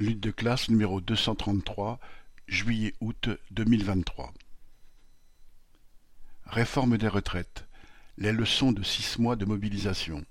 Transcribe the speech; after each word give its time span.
Lutte 0.00 0.20
de 0.20 0.30
classe 0.30 0.68
numéro 0.68 1.00
deux 1.00 1.16
cent 1.16 1.34
trente-trois, 1.34 1.98
juillet-août 2.46 3.30
deux 3.50 3.64
mille 3.64 3.84
vingt-trois. 3.84 4.32
Réforme 6.46 6.98
des 6.98 7.08
retraites. 7.08 7.66
Les 8.16 8.30
leçons 8.30 8.70
de 8.70 8.84
six 8.84 9.18
mois 9.18 9.34
de 9.34 9.44
mobilisation. 9.44 10.24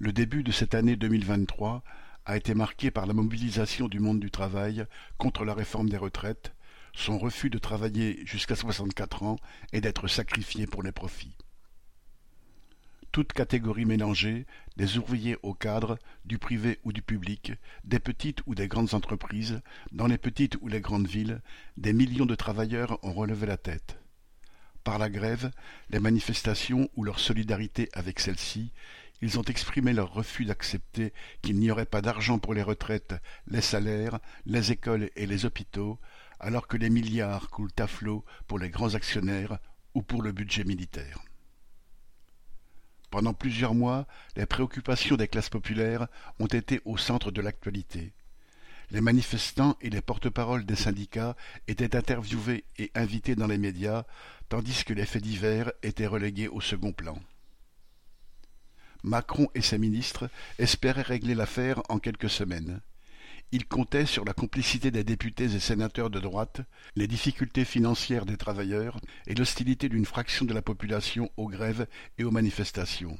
Le 0.00 0.12
début 0.12 0.42
de 0.42 0.50
cette 0.50 0.74
année 0.74 0.96
deux 0.96 1.06
mille 1.06 1.24
vingt-trois 1.24 1.84
a 2.24 2.36
été 2.36 2.52
marqué 2.52 2.90
par 2.90 3.06
la 3.06 3.14
mobilisation 3.14 3.86
du 3.86 4.00
monde 4.00 4.18
du 4.18 4.32
travail 4.32 4.84
contre 5.16 5.44
la 5.44 5.54
réforme 5.54 5.88
des 5.88 5.96
retraites, 5.96 6.52
son 6.94 7.16
refus 7.16 7.48
de 7.48 7.58
travailler 7.58 8.26
jusqu'à 8.26 8.56
soixante-quatre 8.56 9.22
ans 9.22 9.38
et 9.72 9.80
d'être 9.80 10.08
sacrifié 10.08 10.66
pour 10.66 10.82
les 10.82 10.90
profits 10.90 11.36
toutes 13.16 13.32
catégories 13.32 13.86
mélangées, 13.86 14.44
des 14.76 14.98
ouvriers 14.98 15.38
aux 15.42 15.54
cadres, 15.54 15.98
du 16.26 16.36
privé 16.36 16.80
ou 16.84 16.92
du 16.92 17.00
public, 17.00 17.54
des 17.82 17.98
petites 17.98 18.42
ou 18.44 18.54
des 18.54 18.68
grandes 18.68 18.92
entreprises, 18.92 19.62
dans 19.90 20.06
les 20.06 20.18
petites 20.18 20.58
ou 20.60 20.68
les 20.68 20.82
grandes 20.82 21.06
villes, 21.06 21.40
des 21.78 21.94
millions 21.94 22.26
de 22.26 22.34
travailleurs 22.34 23.02
ont 23.02 23.14
relevé 23.14 23.46
la 23.46 23.56
tête. 23.56 23.98
Par 24.84 24.98
la 24.98 25.08
grève, 25.08 25.50
les 25.88 25.98
manifestations 25.98 26.90
ou 26.94 27.04
leur 27.04 27.18
solidarité 27.18 27.88
avec 27.94 28.20
celle-ci, 28.20 28.70
ils 29.22 29.38
ont 29.38 29.44
exprimé 29.44 29.94
leur 29.94 30.12
refus 30.12 30.44
d'accepter 30.44 31.14
qu'il 31.40 31.58
n'y 31.58 31.70
aurait 31.70 31.86
pas 31.86 32.02
d'argent 32.02 32.38
pour 32.38 32.52
les 32.52 32.62
retraites, 32.62 33.14
les 33.46 33.62
salaires, 33.62 34.18
les 34.44 34.72
écoles 34.72 35.08
et 35.16 35.24
les 35.24 35.46
hôpitaux, 35.46 35.98
alors 36.38 36.68
que 36.68 36.76
les 36.76 36.90
milliards 36.90 37.48
coulent 37.48 37.70
à 37.78 37.86
flot 37.86 38.26
pour 38.46 38.58
les 38.58 38.68
grands 38.68 38.94
actionnaires 38.94 39.58
ou 39.94 40.02
pour 40.02 40.20
le 40.20 40.32
budget 40.32 40.64
militaire. 40.64 41.24
Pendant 43.10 43.34
plusieurs 43.34 43.74
mois, 43.74 44.06
les 44.36 44.46
préoccupations 44.46 45.16
des 45.16 45.28
classes 45.28 45.48
populaires 45.48 46.08
ont 46.38 46.46
été 46.46 46.80
au 46.84 46.96
centre 46.96 47.30
de 47.30 47.40
l'actualité. 47.40 48.12
Les 48.90 49.00
manifestants 49.00 49.76
et 49.80 49.90
les 49.90 50.00
porte-paroles 50.00 50.64
des 50.64 50.76
syndicats 50.76 51.36
étaient 51.66 51.96
interviewés 51.96 52.64
et 52.78 52.90
invités 52.94 53.34
dans 53.34 53.46
les 53.46 53.58
médias, 53.58 54.04
tandis 54.48 54.84
que 54.84 54.92
les 54.92 55.06
faits 55.06 55.22
divers 55.22 55.72
étaient 55.82 56.06
relégués 56.06 56.48
au 56.48 56.60
second 56.60 56.92
plan. 56.92 57.18
Macron 59.02 59.48
et 59.54 59.62
ses 59.62 59.78
ministres 59.78 60.28
espéraient 60.58 61.02
régler 61.02 61.34
l'affaire 61.34 61.82
en 61.88 61.98
quelques 61.98 62.30
semaines. 62.30 62.80
Il 63.52 63.66
comptait 63.66 64.06
sur 64.06 64.24
la 64.24 64.34
complicité 64.34 64.90
des 64.90 65.04
députés 65.04 65.44
et 65.44 65.60
sénateurs 65.60 66.10
de 66.10 66.18
droite, 66.18 66.62
les 66.96 67.06
difficultés 67.06 67.64
financières 67.64 68.26
des 68.26 68.36
travailleurs 68.36 69.00
et 69.26 69.34
l'hostilité 69.34 69.88
d'une 69.88 70.04
fraction 70.04 70.44
de 70.44 70.54
la 70.54 70.62
population 70.62 71.30
aux 71.36 71.48
grèves 71.48 71.86
et 72.18 72.24
aux 72.24 72.32
manifestations. 72.32 73.16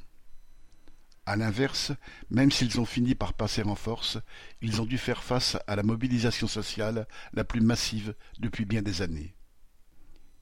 À 1.27 1.36
l'inverse, 1.36 1.92
même 2.30 2.50
s'ils 2.50 2.80
ont 2.80 2.84
fini 2.84 3.14
par 3.14 3.34
passer 3.34 3.62
en 3.62 3.74
force, 3.74 4.18
ils 4.62 4.80
ont 4.80 4.86
dû 4.86 4.98
faire 4.98 5.22
face 5.22 5.56
à 5.66 5.74
la 5.77 5.83
mobilisation 5.83 6.46
sociale 6.46 7.06
la 7.33 7.44
plus 7.44 7.61
massive 7.61 8.14
depuis 8.38 8.64
bien 8.64 8.83
des 8.83 9.02
années. 9.02 9.34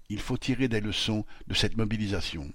Il 0.08 0.20
faut 0.20 0.36
tirer 0.36 0.68
des 0.68 0.80
leçons 0.80 1.24
de 1.46 1.54
cette 1.54 1.76
mobilisation. 1.76 2.52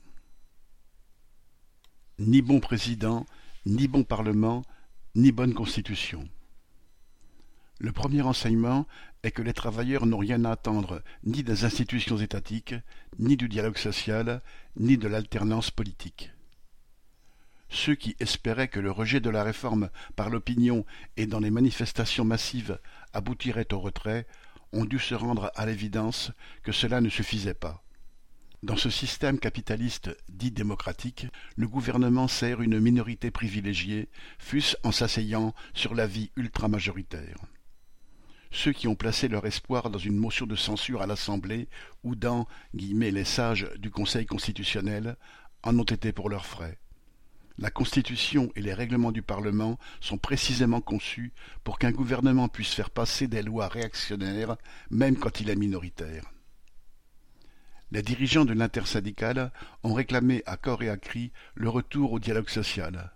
Ni 2.20 2.42
bon 2.42 2.60
président, 2.60 3.26
ni 3.66 3.88
bon 3.88 4.04
parlement, 4.04 4.64
ni 5.16 5.32
bonne 5.32 5.54
constitution. 5.54 6.28
Le 7.82 7.94
premier 7.94 8.22
enseignement 8.22 8.88
est 9.24 9.32
que 9.32 9.42
les 9.42 9.54
travailleurs 9.54 10.06
n'ont 10.06 10.18
rien 10.18 10.44
à 10.44 10.52
attendre 10.52 11.02
ni 11.24 11.44
des 11.44 11.64
institutions 11.64 12.18
étatiques, 12.18 12.76
ni 13.20 13.38
du 13.38 13.48
dialogue 13.48 13.78
social, 13.78 14.42
ni 14.76 14.98
de 14.98 15.08
l'alternance 15.08 15.72
politique. 15.72 16.32
Ceux 17.70 17.96
qui 17.96 18.18
espéraient 18.20 18.68
que 18.68 18.82
le 18.82 18.92
rejet 18.92 19.22
de 19.22 19.30
la 19.30 19.44
réforme 19.44 19.90
par 20.18 20.30
l'opinion 20.30 20.86
et 21.16 21.26
dans 21.26 21.40
les 21.40 21.52
manifestations 21.52 22.26
massives 22.26 22.80
aboutirait 23.14 23.74
au 23.74 23.80
retrait 23.80 24.28
ont 24.74 24.84
dû 24.84 25.00
se 25.00 25.16
rendre 25.16 25.50
à 25.56 25.66
l'évidence 25.66 26.32
que 26.64 26.74
cela 26.74 27.00
ne 27.00 27.10
suffisait 27.10 27.54
pas. 27.54 27.82
Dans 28.62 28.76
ce 28.76 28.90
système 28.90 29.40
capitaliste 29.40 30.10
dit 30.28 30.52
démocratique, 30.52 31.28
le 31.56 31.70
gouvernement 31.70 32.28
sert 32.28 32.62
une 32.62 32.82
minorité 32.82 33.32
privilégiée, 33.32 34.10
fût-ce 34.38 34.76
en 34.84 34.92
s'asseyant 34.92 35.56
sur 35.74 35.96
l'avis 35.96 36.32
ultramajoritaire 36.36 37.38
ceux 38.52 38.74
qui 38.74 38.88
ont 38.88 38.96
placé 38.96 39.28
leur 39.28 39.46
espoir 39.46 39.90
dans 39.90 40.00
une 40.00 40.18
motion 40.18 40.46
de 40.46 40.56
censure 40.56 41.02
à 41.02 41.08
l'Assemblée 41.08 41.68
ou 42.04 42.16
dans 42.16 42.48
les 42.74 43.24
sages 43.24 43.70
du 43.78 43.92
Conseil 43.92 44.26
constitutionnel 44.26 45.18
en 45.64 45.78
ont 45.78 45.84
été 45.84 46.12
pour 46.12 46.30
leurs 46.30 46.46
frais. 46.46 46.80
La 47.58 47.70
Constitution 47.70 48.52
et 48.56 48.62
les 48.62 48.74
règlements 48.74 49.12
du 49.12 49.22
Parlement 49.22 49.78
sont 50.00 50.18
précisément 50.18 50.80
conçus 50.80 51.34
pour 51.66 51.78
qu'un 51.78 51.92
gouvernement 51.92 52.48
puisse 52.48 52.74
faire 52.74 52.90
passer 52.90 53.28
des 53.28 53.42
lois 53.42 53.68
réactionnaires, 53.68 54.56
même 54.90 55.18
quand 55.18 55.42
il 55.42 55.50
est 55.50 55.58
minoritaire. 55.58 56.24
Les 57.92 58.02
dirigeants 58.02 58.46
de 58.46 58.54
l'intersyndicale 58.54 59.52
ont 59.84 59.94
réclamé 59.94 60.42
à 60.46 60.56
corps 60.56 60.84
et 60.84 60.90
à 60.90 60.96
cri 60.96 61.32
le 61.56 61.68
retour 61.68 62.14
au 62.14 62.20
dialogue 62.20 62.50
social. 62.50 63.12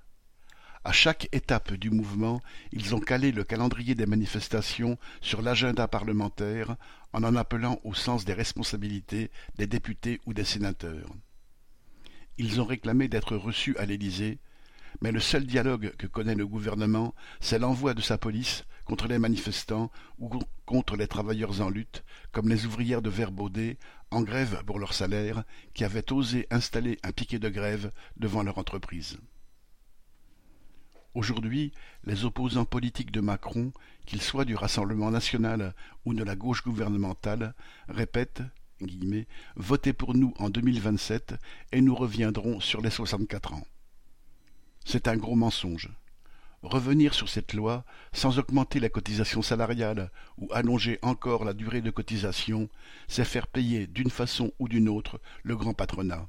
À 0.86 0.92
chaque 0.92 1.30
étape 1.32 1.74
du 1.76 1.90
mouvement, 1.92 2.42
ils 2.74 2.94
ont 2.94 3.00
calé 3.00 3.32
le 3.32 3.46
calendrier 3.46 3.96
des 3.96 4.06
manifestations 4.06 4.98
sur 5.22 5.42
l'agenda 5.42 5.88
parlementaire 5.88 6.76
en 7.14 7.24
en 7.24 7.38
appelant 7.38 7.80
au 7.86 7.94
sens 7.94 8.26
des 8.26 8.34
responsabilités 8.34 9.32
des 9.58 9.66
députés 9.66 10.20
ou 10.26 10.34
des 10.34 10.44
sénateurs. 10.44 11.10
Ils 12.38 12.60
ont 12.60 12.66
réclamé 12.66 13.08
d'être 13.08 13.38
reçus 13.38 13.78
à 13.78 13.86
l'Élysée, 13.86 14.40
mais 15.02 15.14
le 15.14 15.22
seul 15.22 15.46
dialogue 15.46 15.94
que 15.98 16.08
connaît 16.08 16.36
le 16.36 16.48
gouvernement, 16.48 17.16
c'est 17.40 17.60
l'envoi 17.60 17.94
de 17.94 18.02
sa 18.02 18.18
police 18.18 18.66
contre 18.84 19.08
les 19.08 19.20
manifestants 19.20 19.90
ou 20.20 20.30
contre 20.66 20.98
les 20.98 21.08
travailleurs 21.08 21.62
en 21.62 21.70
lutte, 21.70 22.04
comme 22.34 22.50
les 22.50 22.66
ouvrières 22.66 23.02
de 23.02 23.10
Verbaudet, 23.10 23.78
en 24.12 24.22
grève 24.22 24.64
pour 24.66 24.80
leur 24.80 24.94
salaire, 24.94 25.46
qui 25.74 25.86
avaient 25.86 26.12
osé 26.12 26.46
installer 26.52 27.00
un 27.04 27.14
piquet 27.14 27.40
de 27.40 27.48
grève 27.48 27.90
devant 28.18 28.44
leur 28.44 28.58
entreprise. 28.58 29.18
Aujourd'hui, 31.16 31.72
les 32.06 32.26
opposants 32.26 32.66
politiques 32.66 33.12
de 33.12 33.22
Macron, 33.22 33.72
qu'ils 34.06 34.22
soient 34.22 34.46
du 34.46 34.56
Rassemblement 34.56 35.12
national 35.12 35.76
ou 36.06 36.14
de 36.14 36.24
la 36.24 36.36
gauche 36.36 36.64
gouvernementale, 36.64 37.54
répètent 37.88 38.42
Votez 39.56 39.94
pour 39.94 40.16
nous 40.16 40.34
en 40.40 40.50
2027 40.50 41.36
et 41.72 41.82
nous 41.82 41.96
reviendrons 41.96 42.60
sur 42.60 42.82
les 42.82 42.90
64 42.90 43.54
ans. 43.54 43.68
C'est 44.86 45.08
un 45.08 45.16
gros 45.16 45.36
mensonge. 45.36 45.90
Revenir 46.64 47.14
sur 47.14 47.30
cette 47.30 47.54
loi 47.54 47.86
sans 48.14 48.40
augmenter 48.40 48.80
la 48.80 48.90
cotisation 48.90 49.42
salariale 49.42 50.12
ou 50.38 50.50
allonger 50.52 50.98
encore 51.02 51.44
la 51.44 51.54
durée 51.54 51.82
de 51.82 51.92
cotisation, 51.92 52.70
c'est 53.08 53.26
faire 53.26 53.48
payer 53.48 53.86
d'une 53.86 54.10
façon 54.10 54.52
ou 54.60 54.68
d'une 54.68 54.90
autre 54.90 55.20
le 55.44 55.56
grand 55.56 55.74
patronat. 55.74 56.28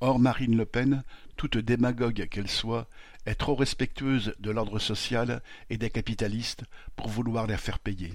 Or 0.00 0.18
Marine 0.18 0.56
Le 0.56 0.66
Pen, 0.66 1.02
toute 1.36 1.56
démagogue 1.56 2.28
qu'elle 2.28 2.48
soit, 2.48 2.88
est 3.26 3.36
trop 3.36 3.54
respectueuse 3.54 4.34
de 4.38 4.50
l'ordre 4.50 4.78
social 4.78 5.42
et 5.70 5.78
des 5.78 5.90
capitalistes 5.90 6.64
pour 6.96 7.08
vouloir 7.08 7.46
les 7.46 7.56
faire 7.56 7.78
payer. 7.78 8.12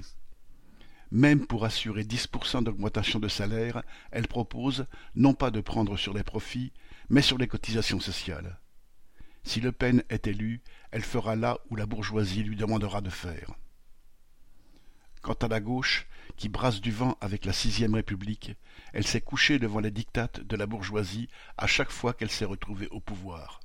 Même 1.12 1.48
pour 1.48 1.66
assurer 1.66 2.04
10% 2.04 2.64
d'augmentation 2.64 3.20
de 3.20 3.28
salaire, 3.28 3.82
elle 4.12 4.28
propose 4.28 4.86
non 5.16 5.34
pas 5.34 5.50
de 5.50 5.62
prendre 5.62 5.98
sur 5.98 6.14
les 6.14 6.24
profits, 6.24 6.72
mais 7.10 7.24
sur 7.24 7.38
les 7.38 7.48
cotisations 7.48 8.00
sociales. 8.00 8.60
Si 9.44 9.62
Le 9.62 9.72
Pen 9.72 10.04
est 10.10 10.28
élue, 10.28 10.62
elle 10.92 11.02
fera 11.02 11.36
là 11.36 11.58
où 11.70 11.76
la 11.76 11.88
bourgeoisie 11.88 12.44
lui 12.44 12.56
demandera 12.56 13.02
de 13.02 13.10
faire. 13.10 13.56
Quant 15.22 15.34
à 15.34 15.48
la 15.48 15.60
gauche, 15.60 16.08
qui 16.38 16.48
brasse 16.48 16.80
du 16.80 16.92
vent 16.92 17.18
avec 17.20 17.46
la 17.46 17.54
sixième 17.54 17.96
République, 17.96 18.56
elle 18.94 19.06
s'est 19.06 19.22
couchée 19.22 19.60
devant 19.60 19.82
les 19.82 19.92
dictates 19.92 20.40
de 20.40 20.56
la 20.56 20.66
bourgeoisie 20.66 21.28
à 21.58 21.68
chaque 21.68 21.92
fois 21.92 22.14
qu'elle 22.14 22.32
s'est 22.32 22.46
retrouvée 22.46 22.88
au 22.92 23.00
pouvoir. 23.00 23.60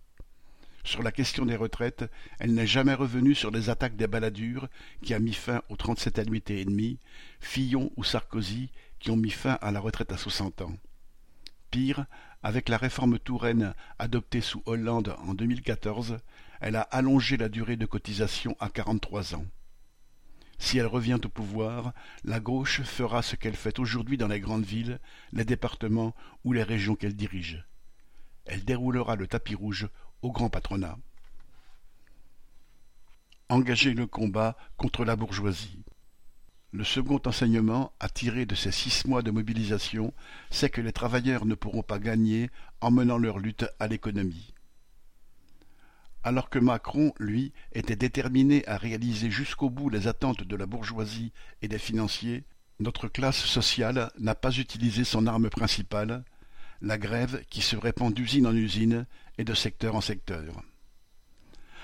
Sur 0.82 1.02
la 1.02 1.12
question 1.12 1.46
des 1.46 1.56
retraites, 1.56 2.04
elle 2.38 2.52
n'est 2.52 2.66
jamais 2.66 2.92
revenue 2.92 3.34
sur 3.34 3.50
les 3.50 3.70
attaques 3.70 3.96
des 3.96 4.06
baladures 4.06 4.68
qui 5.02 5.14
a 5.14 5.18
mis 5.18 5.32
fin 5.32 5.62
aux 5.70 5.76
trente-sept 5.76 6.18
annuités 6.18 6.60
et 6.60 6.64
demie, 6.64 6.98
Fillon 7.40 7.90
ou 7.96 8.04
Sarkozy 8.04 8.70
qui 8.98 9.10
ont 9.10 9.16
mis 9.16 9.30
fin 9.30 9.58
à 9.62 9.70
la 9.70 9.80
retraite 9.80 10.12
à 10.12 10.18
soixante 10.18 10.60
ans. 10.60 10.74
Pire, 11.70 12.04
avec 12.42 12.68
la 12.68 12.76
réforme 12.76 13.18
Touraine 13.18 13.74
adoptée 13.98 14.42
sous 14.42 14.62
Hollande 14.66 15.16
en 15.26 15.34
2014, 15.34 16.18
elle 16.60 16.76
a 16.76 16.82
allongé 16.82 17.36
la 17.36 17.48
durée 17.48 17.76
de 17.76 17.86
cotisation 17.86 18.56
à 18.60 18.68
quarante-trois 18.68 19.34
ans. 19.34 19.46
Si 20.58 20.78
elle 20.78 20.86
revient 20.86 21.18
au 21.24 21.28
pouvoir, 21.28 21.92
la 22.24 22.40
gauche 22.40 22.82
fera 22.82 23.22
ce 23.22 23.36
qu'elle 23.36 23.56
fait 23.56 23.78
aujourd'hui 23.78 24.16
dans 24.16 24.28
les 24.28 24.40
grandes 24.40 24.64
villes, 24.64 25.00
les 25.32 25.44
départements 25.44 26.14
ou 26.44 26.52
les 26.52 26.62
régions 26.62 26.94
qu'elle 26.94 27.16
dirige. 27.16 27.64
Elle 28.46 28.64
déroulera 28.64 29.16
le 29.16 29.26
tapis 29.26 29.54
rouge 29.54 29.88
au 30.22 30.30
grand 30.30 30.50
patronat. 30.50 30.98
Engager 33.48 33.94
le 33.94 34.06
combat 34.06 34.56
contre 34.76 35.04
la 35.04 35.16
bourgeoisie. 35.16 35.84
Le 36.72 36.82
second 36.82 37.20
enseignement 37.26 37.92
à 38.00 38.08
tirer 38.08 38.46
de 38.46 38.54
ces 38.54 38.72
six 38.72 39.06
mois 39.06 39.22
de 39.22 39.30
mobilisation, 39.30 40.12
c'est 40.50 40.70
que 40.70 40.80
les 40.80 40.92
travailleurs 40.92 41.44
ne 41.44 41.54
pourront 41.54 41.82
pas 41.82 41.98
gagner 41.98 42.50
en 42.80 42.90
menant 42.90 43.18
leur 43.18 43.38
lutte 43.38 43.66
à 43.78 43.86
l'économie. 43.86 44.53
Alors 46.26 46.48
que 46.48 46.58
Macron, 46.58 47.12
lui, 47.18 47.52
était 47.72 47.96
déterminé 47.96 48.66
à 48.66 48.78
réaliser 48.78 49.30
jusqu'au 49.30 49.68
bout 49.68 49.90
les 49.90 50.08
attentes 50.08 50.42
de 50.42 50.56
la 50.56 50.64
bourgeoisie 50.64 51.32
et 51.60 51.68
des 51.68 51.78
financiers, 51.78 52.44
notre 52.80 53.08
classe 53.08 53.44
sociale 53.44 54.10
n'a 54.18 54.34
pas 54.34 54.56
utilisé 54.56 55.04
son 55.04 55.26
arme 55.26 55.50
principale, 55.50 56.24
la 56.80 56.96
grève 56.96 57.44
qui 57.50 57.60
se 57.60 57.76
répand 57.76 58.12
d'usine 58.12 58.46
en 58.46 58.54
usine 58.54 59.06
et 59.36 59.44
de 59.44 59.52
secteur 59.52 59.96
en 59.96 60.00
secteur. 60.00 60.62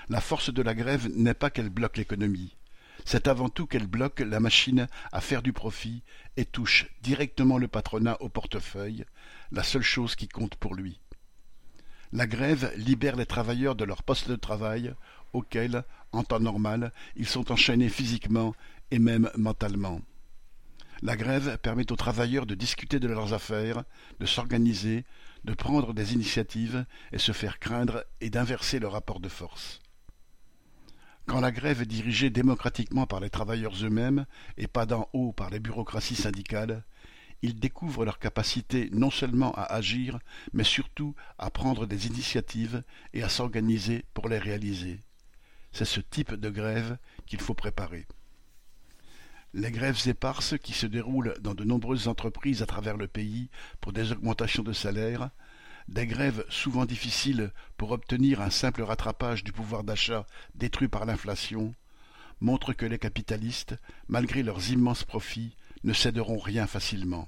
La 0.09 0.21
force 0.21 0.51
de 0.51 0.63
la 0.63 0.73
grève 0.73 1.07
n'est 1.15 1.35
pas 1.35 1.51
qu'elle 1.51 1.69
bloque 1.69 1.97
l'économie, 1.97 2.57
c'est 3.05 3.27
avant 3.27 3.49
tout 3.49 3.67
qu'elle 3.67 3.87
bloque 3.87 4.19
la 4.21 4.39
machine 4.39 4.87
à 5.11 5.21
faire 5.21 5.41
du 5.41 5.53
profit 5.53 6.03
et 6.37 6.45
touche 6.45 6.87
directement 7.01 7.57
le 7.57 7.67
patronat 7.67 8.17
au 8.21 8.29
portefeuille, 8.29 9.05
la 9.51 9.63
seule 9.63 9.81
chose 9.81 10.15
qui 10.15 10.27
compte 10.27 10.55
pour 10.55 10.75
lui. 10.75 11.00
La 12.13 12.27
grève 12.27 12.73
libère 12.75 13.15
les 13.15 13.25
travailleurs 13.25 13.75
de 13.75 13.85
leur 13.85 14.03
poste 14.03 14.29
de 14.29 14.35
travail, 14.35 14.93
auquel, 15.31 15.83
en 16.11 16.23
temps 16.23 16.41
normal, 16.41 16.91
ils 17.15 17.27
sont 17.27 17.51
enchaînés 17.51 17.87
physiquement 17.87 18.53
et 18.91 18.99
même 18.99 19.29
mentalement. 19.37 20.01
La 21.01 21.15
grève 21.15 21.57
permet 21.59 21.89
aux 21.91 21.95
travailleurs 21.95 22.45
de 22.45 22.53
discuter 22.53 22.99
de 22.99 23.07
leurs 23.07 23.33
affaires, 23.33 23.83
de 24.19 24.25
s'organiser, 24.25 25.05
de 25.45 25.53
prendre 25.53 25.93
des 25.93 26.13
initiatives 26.13 26.85
et 27.11 27.17
se 27.17 27.31
faire 27.31 27.59
craindre 27.59 28.03
et 28.19 28.29
d'inverser 28.29 28.79
le 28.79 28.87
rapport 28.87 29.19
de 29.19 29.29
force. 29.29 29.79
Quand 31.25 31.39
la 31.39 31.51
grève 31.51 31.81
est 31.81 31.85
dirigée 31.85 32.29
démocratiquement 32.29 33.07
par 33.07 33.21
les 33.21 33.29
travailleurs 33.29 33.73
eux-mêmes 33.81 34.25
et 34.57 34.67
pas 34.67 34.85
d'en 34.85 35.07
haut 35.13 35.31
par 35.31 35.49
les 35.49 35.59
bureaucraties 35.59 36.15
syndicales, 36.15 36.83
ils 37.41 37.59
découvrent 37.59 38.05
leur 38.05 38.19
capacité 38.19 38.89
non 38.91 39.09
seulement 39.09 39.51
à 39.53 39.63
agir, 39.63 40.19
mais 40.53 40.63
surtout 40.63 41.15
à 41.37 41.49
prendre 41.49 41.85
des 41.85 42.07
initiatives 42.07 42.83
et 43.13 43.23
à 43.23 43.29
s'organiser 43.29 44.05
pour 44.13 44.29
les 44.29 44.37
réaliser. 44.37 44.99
C'est 45.71 45.85
ce 45.85 46.01
type 46.01 46.33
de 46.33 46.49
grève 46.49 46.97
qu'il 47.25 47.39
faut 47.39 47.53
préparer. 47.53 48.05
Les 49.53 49.71
grèves 49.71 50.07
éparses 50.07 50.57
qui 50.57 50.73
se 50.73 50.85
déroulent 50.85 51.35
dans 51.41 51.53
de 51.53 51.63
nombreuses 51.63 52.07
entreprises 52.07 52.61
à 52.61 52.65
travers 52.65 52.95
le 52.95 53.07
pays 53.07 53.49
pour 53.81 53.91
des 53.91 54.11
augmentations 54.11 54.63
de 54.63 54.73
salaire, 54.73 55.29
des 55.87 56.07
grèves 56.07 56.45
souvent 56.47 56.85
difficiles 56.85 57.51
pour 57.75 57.91
obtenir 57.91 58.39
un 58.39 58.49
simple 58.49 58.81
rattrapage 58.81 59.43
du 59.43 59.51
pouvoir 59.51 59.83
d'achat 59.83 60.25
détruit 60.55 60.87
par 60.87 61.05
l'inflation, 61.05 61.73
montrent 62.39 62.73
que 62.73 62.85
les 62.85 62.99
capitalistes, 62.99 63.75
malgré 64.07 64.41
leurs 64.41 64.71
immenses 64.71 65.03
profits, 65.03 65.55
ne 65.83 65.93
céderont 65.93 66.39
rien 66.39 66.67
facilement. 66.67 67.27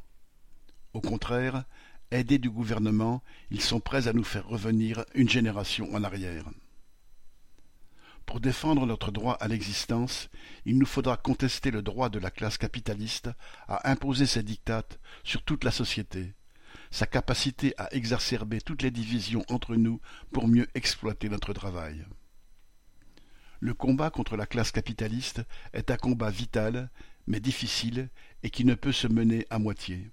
Au 0.94 1.02
contraire, 1.02 1.66
aidés 2.12 2.38
du 2.38 2.50
gouvernement, 2.50 3.24
ils 3.50 3.62
sont 3.62 3.80
prêts 3.80 4.08
à 4.08 4.14
nous 4.14 4.24
faire 4.24 4.48
revenir 4.48 5.06
une 5.16 5.30
génération 5.30 5.94
en 5.94 6.04
arrière. 6.04 6.46
Pour 8.26 8.40
défendre 8.40 8.86
notre 8.86 9.12
droit 9.12 9.34
à 9.34 9.48
l'existence, 9.48 10.30
il 10.66 10.78
nous 10.78 10.86
faudra 10.86 11.18
contester 11.18 11.72
le 11.72 11.82
droit 11.82 12.10
de 12.10 12.20
la 12.20 12.32
classe 12.32 12.58
capitaliste 12.58 13.30
à 13.68 13.90
imposer 13.92 14.26
ses 14.26 14.44
dictates 14.44 15.00
sur 15.24 15.44
toute 15.44 15.64
la 15.64 15.72
société, 15.72 16.34
sa 16.90 17.06
capacité 17.06 17.74
à 17.78 17.94
exacerber 17.94 18.62
toutes 18.62 18.82
les 18.82 18.92
divisions 18.92 19.44
entre 19.50 19.76
nous 19.76 20.00
pour 20.32 20.48
mieux 20.48 20.68
exploiter 20.74 21.28
notre 21.28 21.54
travail. 21.54 22.06
Le 23.64 23.74
combat 23.74 24.10
contre 24.10 24.36
la 24.36 24.46
classe 24.46 24.74
capitaliste 24.74 25.42
est 25.72 25.90
un 25.90 25.96
combat 25.96 26.30
vital 26.30 26.90
mais 27.28 27.40
difficile 27.40 28.10
et 28.44 28.50
qui 28.50 28.66
ne 28.66 28.76
peut 28.76 28.92
se 28.92 29.08
mener 29.08 29.48
à 29.50 29.58
moitié. 29.58 30.12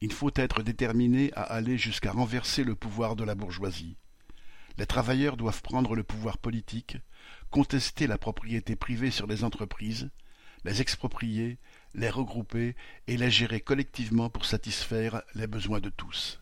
Il 0.00 0.10
faut 0.10 0.30
être 0.34 0.62
déterminé 0.62 1.34
à 1.34 1.42
aller 1.42 1.76
jusqu'à 1.76 2.12
renverser 2.12 2.64
le 2.64 2.74
pouvoir 2.74 3.14
de 3.14 3.24
la 3.24 3.34
bourgeoisie. 3.34 3.98
Les 4.78 4.86
travailleurs 4.86 5.36
doivent 5.36 5.60
prendre 5.60 5.94
le 5.94 6.02
pouvoir 6.02 6.38
politique, 6.38 6.96
contester 7.50 8.06
la 8.06 8.16
propriété 8.16 8.74
privée 8.74 9.10
sur 9.10 9.26
les 9.26 9.44
entreprises, 9.44 10.08
les 10.64 10.80
exproprier, 10.80 11.58
les 11.92 12.08
regrouper 12.08 12.74
et 13.06 13.18
les 13.18 13.30
gérer 13.30 13.60
collectivement 13.60 14.30
pour 14.30 14.46
satisfaire 14.46 15.20
les 15.34 15.46
besoins 15.46 15.80
de 15.80 15.90
tous. 15.90 16.40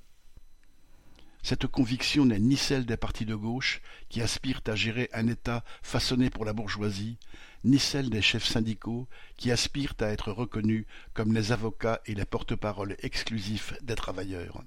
Cette 1.43 1.67
conviction 1.67 2.25
n'est 2.25 2.39
ni 2.39 2.57
celle 2.57 2.87
des 2.87 2.97
partis 2.97 3.25
de 3.25 3.35
gauche, 3.35 3.83
qui 4.09 4.23
aspirent 4.23 4.63
à 4.67 4.77
gérer 4.77 5.11
un 5.13 5.27
État 5.27 5.65
façonné 5.83 6.31
pour 6.31 6.45
la 6.45 6.53
bourgeoisie, 6.53 7.19
ni 7.65 7.79
celle 7.79 8.11
des 8.11 8.23
chefs 8.23 8.45
syndicaux, 8.45 9.09
qui 9.37 9.51
aspirent 9.51 9.95
à 10.01 10.07
être 10.07 10.31
reconnus 10.31 10.87
comme 11.15 11.33
les 11.33 11.51
avocats 11.51 12.01
et 12.07 12.15
les 12.15 12.25
porte-parole 12.25 12.97
exclusifs 13.01 13.75
des 13.83 13.97
travailleurs. 13.97 14.63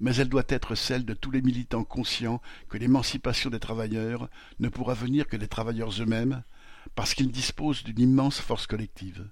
Mais 0.00 0.16
elle 0.16 0.28
doit 0.28 0.44
être 0.48 0.74
celle 0.74 1.04
de 1.04 1.14
tous 1.14 1.30
les 1.30 1.42
militants 1.42 1.84
conscients 1.84 2.40
que 2.68 2.78
l'émancipation 2.78 3.50
des 3.50 3.60
travailleurs 3.60 4.28
ne 4.58 4.68
pourra 4.68 4.94
venir 4.94 5.26
que 5.28 5.36
des 5.36 5.48
travailleurs 5.48 5.90
eux-mêmes, 6.00 6.42
parce 6.94 7.14
qu'ils 7.14 7.32
disposent 7.32 7.84
d'une 7.84 8.00
immense 8.00 8.40
force 8.40 8.66
collective. 8.66 9.28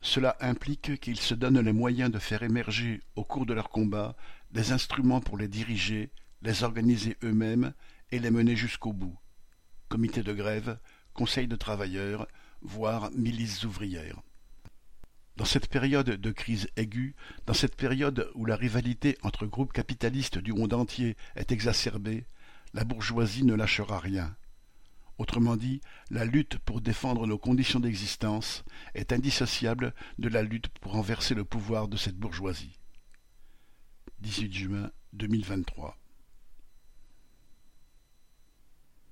Cela 0.00 0.36
implique 0.40 1.00
qu'ils 1.00 1.18
se 1.18 1.34
donnent 1.34 1.60
les 1.60 1.72
moyens 1.72 2.10
de 2.10 2.20
faire 2.20 2.44
émerger, 2.44 3.00
au 3.16 3.24
cours 3.24 3.46
de 3.46 3.54
leur 3.54 3.68
combat, 3.68 4.16
des 4.50 4.72
instruments 4.72 5.20
pour 5.20 5.36
les 5.36 5.48
diriger, 5.48 6.10
les 6.42 6.62
organiser 6.62 7.16
eux-mêmes 7.22 7.72
et 8.10 8.18
les 8.18 8.30
mener 8.30 8.56
jusqu'au 8.56 8.92
bout. 8.92 9.18
Comité 9.88 10.22
de 10.22 10.32
grève, 10.32 10.78
conseil 11.12 11.48
de 11.48 11.56
travailleurs, 11.56 12.26
voire 12.62 13.10
milices 13.12 13.64
ouvrières. 13.64 14.20
Dans 15.36 15.44
cette 15.44 15.68
période 15.68 16.10
de 16.10 16.30
crise 16.32 16.68
aiguë, 16.76 17.14
dans 17.46 17.54
cette 17.54 17.76
période 17.76 18.30
où 18.34 18.44
la 18.44 18.56
rivalité 18.56 19.16
entre 19.22 19.46
groupes 19.46 19.72
capitalistes 19.72 20.38
du 20.38 20.52
monde 20.52 20.74
entier 20.74 21.16
est 21.36 21.52
exacerbée, 21.52 22.26
la 22.74 22.84
bourgeoisie 22.84 23.44
ne 23.44 23.54
lâchera 23.54 23.98
rien. 24.00 24.36
Autrement 25.18 25.56
dit, 25.56 25.80
la 26.10 26.24
lutte 26.24 26.58
pour 26.58 26.80
défendre 26.80 27.26
nos 27.26 27.38
conditions 27.38 27.80
d'existence 27.80 28.64
est 28.94 29.12
indissociable 29.12 29.94
de 30.18 30.28
la 30.28 30.42
lutte 30.42 30.68
pour 30.80 30.92
renverser 30.92 31.34
le 31.34 31.44
pouvoir 31.44 31.88
de 31.88 31.96
cette 31.96 32.16
bourgeoisie. 32.16 32.77
18 34.22 34.48
juin 34.52 34.90
2023 35.12 35.97